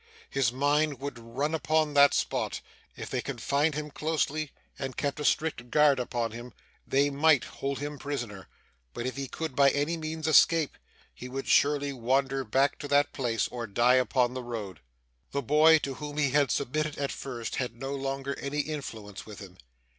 [0.31, 2.61] His mind would run upon that spot.
[2.97, 6.53] If they confined him closely, and kept a strict guard upon him,
[6.87, 8.47] they might hold him prisoner,
[8.95, 10.75] but if he could by any means escape,
[11.13, 14.79] he would surely wander back to that place, or die upon the road.
[15.33, 19.37] The boy, to whom he had submitted at first, had no longer any influence with
[19.37, 19.55] him.